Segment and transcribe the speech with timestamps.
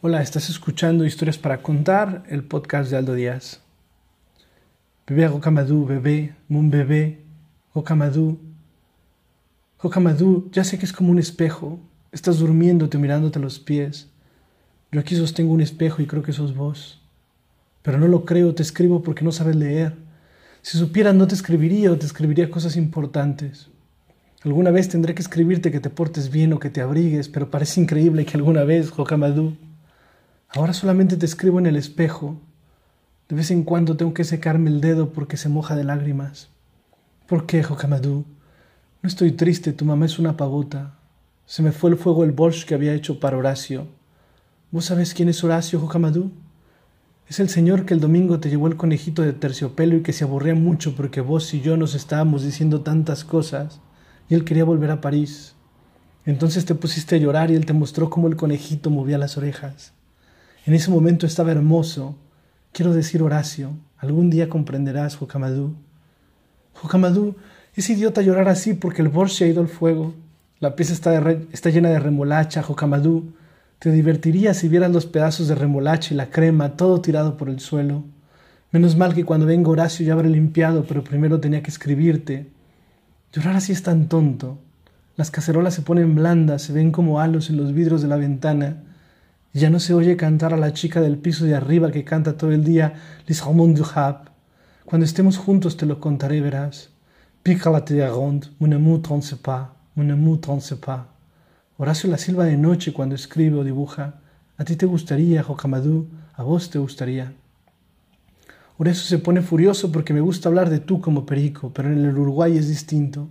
[0.00, 3.60] Hola, estás escuchando Historias para Contar, el podcast de Aldo Díaz.
[5.08, 7.18] Bebé Gokamadú, bebé, mun bebé,
[7.74, 8.38] Gokamadú.
[9.82, 11.80] Gokamadú, ya sé que es como un espejo.
[12.12, 14.06] Estás durmiéndote mirándote los pies.
[14.92, 17.02] Yo aquí sostengo un espejo y creo que sos vos.
[17.82, 19.96] Pero no lo creo, te escribo porque no sabes leer.
[20.62, 23.66] Si supieras no te escribiría o te escribiría cosas importantes.
[24.44, 27.80] Alguna vez tendré que escribirte que te portes bien o que te abrigues, pero parece
[27.80, 29.56] increíble que alguna vez, Jokamadú,
[30.50, 32.40] Ahora solamente te escribo en el espejo.
[33.28, 36.48] De vez en cuando tengo que secarme el dedo porque se moja de lágrimas.
[37.26, 38.24] ¿Por qué, Jokamadú?
[39.02, 40.94] No estoy triste, tu mamá es una pavota.
[41.44, 43.88] Se me fue el fuego el borsch que había hecho para Horacio.
[44.70, 46.32] ¿Vos sabés quién es Horacio, Jokamadú?
[47.28, 50.24] Es el señor que el domingo te llevó el conejito de terciopelo y que se
[50.24, 53.80] aburría mucho porque vos y yo nos estábamos diciendo tantas cosas
[54.30, 55.54] y él quería volver a París.
[56.24, 59.92] Entonces te pusiste a llorar y él te mostró cómo el conejito movía las orejas.
[60.66, 62.16] En ese momento estaba hermoso.
[62.72, 65.74] Quiero decir, Horacio, algún día comprenderás, Jocamadú.
[66.74, 67.36] Jocamadú,
[67.74, 70.14] es idiota llorar así porque el borsch se ha ido al fuego.
[70.60, 73.32] La pieza está, está llena de remolacha, Jocamadú.
[73.78, 77.60] Te divertiría si vieras los pedazos de remolacha y la crema, todo tirado por el
[77.60, 78.04] suelo.
[78.72, 82.48] Menos mal que cuando venga Horacio ya habré limpiado, pero primero tenía que escribirte.
[83.32, 84.58] Llorar así es tan tonto.
[85.16, 88.82] Las cacerolas se ponen blandas, se ven como halos en los vidrios de la ventana.
[89.54, 92.52] Ya no se oye cantar a la chica del piso de arriba que canta todo
[92.52, 92.92] el día
[93.26, 94.30] Les du Hab.
[94.84, 96.90] Cuando estemos juntos te lo contaré, verás.
[97.42, 99.00] Pica la ronde, mon amour
[99.42, 100.38] pas, mon amour
[100.84, 101.06] pas.
[101.78, 104.20] Horacio la silba de noche cuando escribe o dibuja.
[104.58, 107.32] A ti te gustaría, Jocamadú, a vos te gustaría.
[108.76, 112.18] Horacio se pone furioso porque me gusta hablar de tú como Perico, pero en el
[112.18, 113.28] Uruguay es distinto.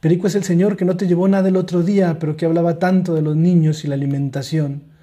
[0.00, 2.80] Perico es el señor que no te llevó nada el otro día, pero que hablaba
[2.80, 4.93] tanto de los niños y la alimentación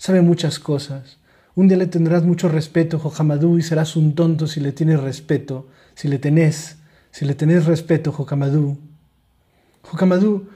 [0.00, 1.18] sabe muchas cosas.
[1.54, 5.68] Un día le tendrás mucho respeto, Jocamadú, y serás un tonto si le tienes respeto,
[5.94, 6.78] si le tenés,
[7.10, 8.78] si le tenés respeto, Jocamadú.
[9.82, 10.46] Jocamadú,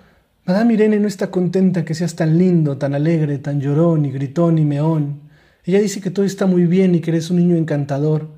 [0.46, 4.56] Madame Irene no está contenta que seas tan lindo, tan alegre, tan llorón y gritón
[4.56, 5.20] y meón.
[5.66, 8.28] Ella dice que todo está muy bien y que eres un niño encantador,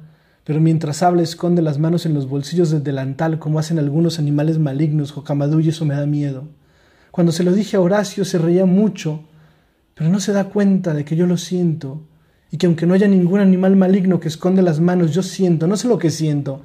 [0.43, 4.59] pero mientras habla esconde las manos en los bolsillos del delantal como hacen algunos animales
[4.59, 6.49] malignos, Jocamadú, y eso me da miedo.
[7.13, 9.23] Cuando se lo dije a Horacio se reía mucho,
[9.97, 12.03] pero no se da cuenta de que yo lo siento
[12.51, 15.79] y que aunque no haya ningún animal maligno que esconde las manos, yo siento, no
[15.79, 16.61] sé lo que siento.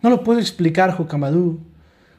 [0.00, 1.58] No lo puedo explicar, Jocamadú.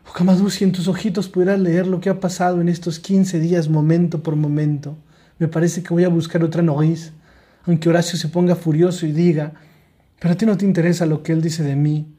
[0.03, 3.69] Jocamadú, si en tus ojitos pudieras leer lo que ha pasado en estos quince días
[3.69, 4.97] momento por momento,
[5.39, 7.13] me parece que voy a buscar otra noriz,
[7.65, 9.53] aunque Horacio se ponga furioso y diga,
[10.19, 12.13] pero a ti no te interesa lo que él dice de mí.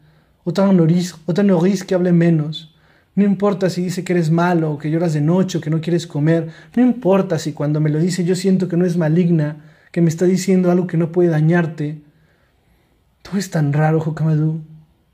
[0.45, 2.74] Otra noriz, otra noriz que hable menos.
[3.17, 5.81] No importa si dice que eres malo o que lloras de noche o que no
[5.81, 6.49] quieres comer.
[6.75, 10.09] No importa si cuando me lo dice yo siento que no es maligna, que me
[10.09, 12.03] está diciendo algo que no puede dañarte.
[13.23, 14.63] Todo es tan raro, Jokamadú.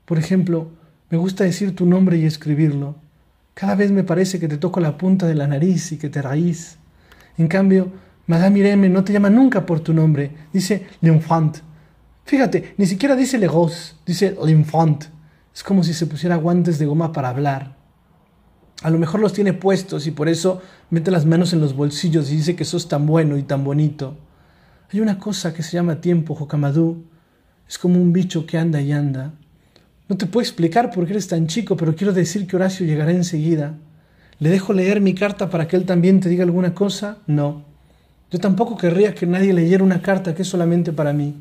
[0.05, 0.71] Por ejemplo,
[1.11, 2.95] me gusta decir tu nombre y escribirlo.
[3.53, 6.21] Cada vez me parece que te toco la punta de la nariz y que te
[6.21, 6.77] raíz.
[7.37, 7.91] En cambio,
[8.25, 11.57] Madame Irene no te llama nunca por tu nombre, dice l'enfant.
[12.25, 15.05] Fíjate, ni siquiera dice le gos, dice l'enfant.
[15.53, 17.80] Es como si se pusiera guantes de goma para hablar.
[18.81, 22.31] A lo mejor los tiene puestos y por eso mete las manos en los bolsillos
[22.31, 24.17] y dice que sos tan bueno y tan bonito.
[24.91, 27.05] Hay una cosa que se llama tiempo, Jocamadú.
[27.69, 29.33] Es como un bicho que anda y anda.
[30.09, 33.11] No te puedo explicar por qué eres tan chico, pero quiero decir que Horacio llegará
[33.11, 33.75] enseguida.
[34.39, 37.19] ¿Le dejo leer mi carta para que él también te diga alguna cosa?
[37.27, 37.63] No.
[38.31, 41.35] Yo tampoco querría que nadie leyera una carta que es solamente para mí.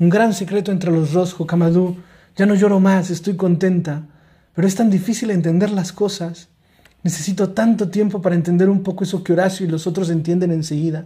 [0.00, 1.98] Un gran secreto entre los dos, Jocamadú.
[2.36, 4.06] Ya no lloro más, estoy contenta.
[4.54, 6.48] Pero es tan difícil entender las cosas.
[7.06, 11.04] Necesito tanto tiempo para entender un poco eso que Horacio y los otros entienden enseguida.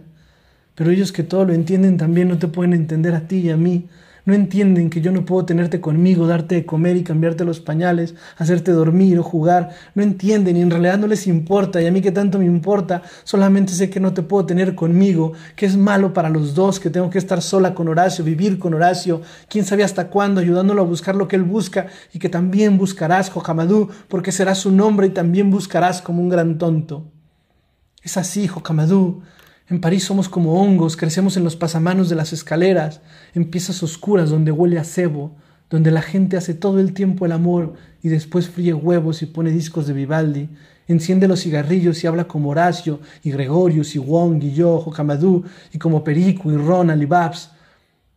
[0.73, 3.55] Pero ellos que todo lo entienden también no te pueden entender a ti y a
[3.55, 3.87] mí,
[4.25, 8.15] no entienden que yo no puedo tenerte conmigo, darte de comer y cambiarte los pañales,
[8.37, 9.69] hacerte dormir o jugar.
[9.95, 13.01] No entienden y en realidad no les importa y a mí que tanto me importa,
[13.23, 16.89] solamente sé que no te puedo tener conmigo, que es malo para los dos, que
[16.89, 20.85] tengo que estar sola con Horacio, vivir con Horacio, quién sabe hasta cuándo, ayudándolo a
[20.85, 25.11] buscar lo que él busca y que también buscarás, Jocamadú, porque serás su nombre y
[25.11, 27.05] también buscarás como un gran tonto.
[28.03, 29.21] Es así, Jocamadú,
[29.71, 32.99] en París somos como hongos, crecemos en los pasamanos de las escaleras,
[33.33, 35.31] en piezas oscuras donde huele a cebo,
[35.69, 39.49] donde la gente hace todo el tiempo el amor y después fríe huevos y pone
[39.49, 40.49] discos de Vivaldi,
[40.89, 45.77] enciende los cigarrillos y habla como Horacio y Gregorius y Wong y yo, Jocamadú, y
[45.77, 47.51] como Perico y Ronald y Babs.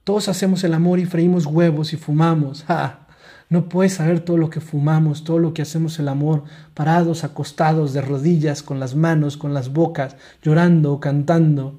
[0.02, 2.64] Todos hacemos el amor y freímos huevos y fumamos.
[2.64, 3.03] ¡Ja!
[3.50, 7.92] No puedes saber todo lo que fumamos, todo lo que hacemos el amor, parados, acostados,
[7.92, 11.78] de rodillas, con las manos, con las bocas, llorando o cantando.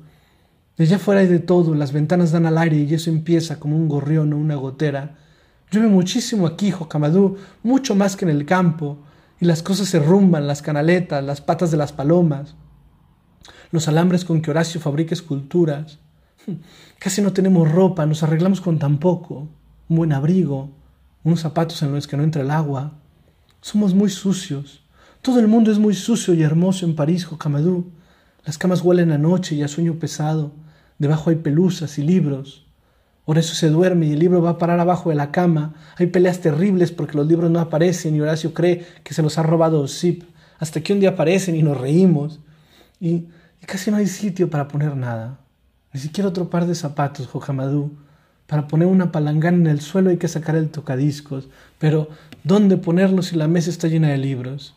[0.78, 3.76] De allá afuera hay de todo, las ventanas dan al aire y eso empieza como
[3.76, 5.16] un gorrión o una gotera.
[5.72, 9.00] Llueve muchísimo aquí, Jocamadú, mucho más que en el campo,
[9.40, 12.56] y las cosas se rumban, las canaletas, las patas de las palomas,
[13.72, 16.00] los alambres con que Horacio fabrica esculturas.
[17.00, 19.48] Casi no tenemos ropa, nos arreglamos con tan poco,
[19.88, 20.72] buen abrigo,
[21.26, 22.94] unos zapatos en los que no entra el agua.
[23.60, 24.84] Somos muy sucios.
[25.22, 27.92] Todo el mundo es muy sucio y hermoso en París, Jocamadú.
[28.46, 30.54] Las camas huelen a noche y a sueño pesado.
[31.00, 32.68] Debajo hay pelusas y libros.
[33.26, 35.74] Horacio se duerme y el libro va a parar abajo de la cama.
[35.98, 39.44] Hay peleas terribles porque los libros no aparecen y Horacio cree que se los ha
[39.44, 40.24] robado Osip.
[40.60, 42.40] Hasta que un día aparecen y nos reímos.
[43.00, 43.30] Y,
[43.66, 45.40] casi no hay sitio para poner nada.
[45.92, 47.98] Ni siquiera otro par de zapatos, Jojamadú.
[48.48, 51.50] Para poner una palangana en el suelo hay que sacar el tocadiscos.
[51.80, 52.10] Pero,
[52.44, 54.76] ¿dónde ponerlo si la mesa está llena de libros?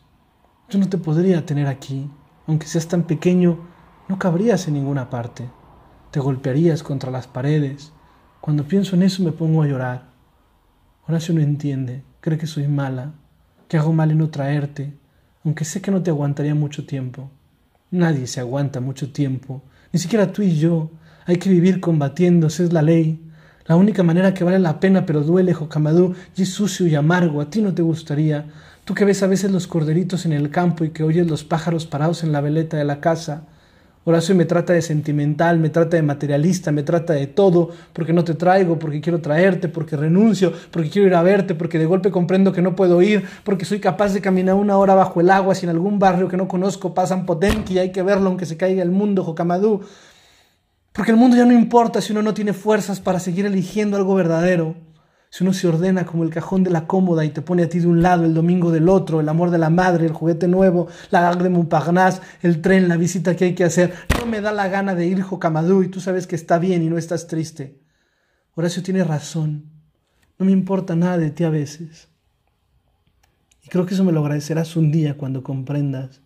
[0.71, 2.11] Yo no te podría tener aquí.
[2.47, 3.59] Aunque seas tan pequeño,
[4.09, 5.49] no cabrías en ninguna parte
[6.11, 7.93] te golpearías contra las paredes.
[8.41, 10.09] Cuando pienso en eso me pongo a llorar.
[11.07, 13.15] Horacio no entiende, cree que soy mala,
[13.69, 14.95] que hago mal en no traerte,
[15.45, 17.31] aunque sé que no te aguantaría mucho tiempo.
[17.91, 19.63] Nadie se aguanta mucho tiempo,
[19.93, 20.91] ni siquiera tú y yo.
[21.27, 23.23] Hay que vivir combatiéndose, es la ley.
[23.69, 27.43] La única manera que vale la pena pero duele, Jocamadú, y es sucio y amargo,
[27.43, 28.47] a ti no te gustaría.
[28.85, 31.85] Tú que ves a veces los corderitos en el campo y que oyes los pájaros
[31.85, 33.43] parados en la veleta de la casa,
[34.05, 38.25] Horacio me trata de sentimental, me trata de materialista, me trata de todo, porque no
[38.25, 42.11] te traigo, porque quiero traerte, porque renuncio, porque quiero ir a verte, porque de golpe
[42.11, 45.55] comprendo que no puedo ir, porque soy capaz de caminar una hora bajo el agua
[45.55, 48.57] si en algún barrio que no conozco pasan Potenki y hay que verlo aunque se
[48.57, 49.83] caiga el mundo, Jocamadú.
[50.99, 54.17] Porque el mundo ya no importa si uno no tiene fuerzas para seguir eligiendo algo
[54.17, 54.75] verdadero.
[55.31, 57.79] Si uno se ordena como el cajón de la cómoda y te pone a ti
[57.79, 60.89] de un lado, el domingo del otro, el amor de la madre, el juguete nuevo,
[61.11, 64.51] la gag de Montparnasse, el tren, la visita que hay que hacer, no me da
[64.51, 67.79] la gana de ir Jocamadú y tú sabes que está bien y no estás triste.
[68.57, 69.71] Horacio tiene razón.
[70.37, 72.09] No me importa nada de ti a veces.
[73.63, 76.23] Y creo que eso me lo agradecerás un día cuando comprendas,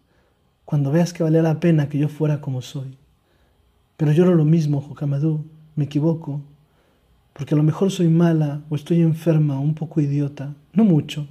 [0.64, 3.01] cuando veas que valía la pena que yo fuera como soy.
[4.02, 5.44] Pero lloro lo mismo, Jocamadú,
[5.76, 6.40] me equivoco,
[7.34, 11.28] porque a lo mejor soy mala o estoy enferma o un poco idiota, no mucho,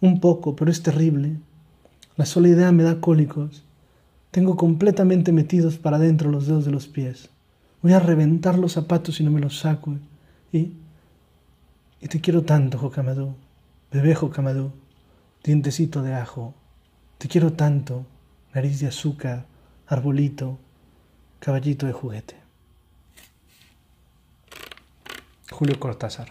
[0.00, 1.36] un poco, pero es terrible.
[2.16, 3.62] La sola idea me da cólicos.
[4.30, 7.28] Tengo completamente metidos para adentro los dedos de los pies.
[7.82, 9.98] Voy a reventar los zapatos si no me los saco.
[10.50, 10.72] Y,
[12.00, 13.34] y te quiero tanto, Jocamadú,
[13.92, 14.70] bebé Jocamadú,
[15.44, 16.54] dientecito de ajo.
[17.18, 18.06] Te quiero tanto,
[18.54, 19.44] nariz de azúcar,
[19.86, 20.56] arbolito,
[21.42, 22.36] caballito de juguete.
[25.50, 26.28] Julio Cortázar.